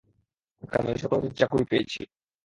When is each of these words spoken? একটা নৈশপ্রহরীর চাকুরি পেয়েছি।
একটা 0.63 0.77
নৈশপ্রহরীর 0.85 1.37
চাকুরি 1.39 1.65
পেয়েছি। 1.71 2.01